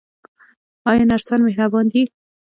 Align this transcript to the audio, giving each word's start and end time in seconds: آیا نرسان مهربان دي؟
آیا 0.89 1.03
نرسان 1.11 1.39
مهربان 1.47 1.85
دي؟ 1.91 2.01